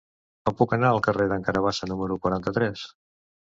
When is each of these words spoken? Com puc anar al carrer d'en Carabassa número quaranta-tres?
Com 0.47 0.55
puc 0.61 0.71
anar 0.77 0.87
al 0.93 1.01
carrer 1.07 1.27
d'en 1.33 1.45
Carabassa 1.49 1.91
número 1.93 2.19
quaranta-tres? 2.25 2.89